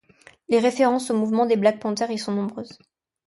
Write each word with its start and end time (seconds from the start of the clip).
Les 0.49 0.57
références 0.57 1.11
au 1.11 1.15
mouvements 1.15 1.45
des 1.45 1.57
Black 1.57 1.79
Panthers 1.79 2.09
y 2.09 2.17
sont 2.17 2.31
nombreuses. 2.31 2.79